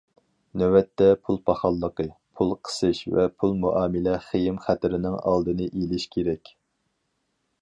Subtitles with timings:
[0.59, 2.07] نۆۋەتتە پۇل پاخاللىقى،
[2.41, 6.57] پۇل قىسىش ۋە پۇل مۇئامىلە خېيىم خەتىرىنىڭ ئالدىنى ئېلىش كېرەك.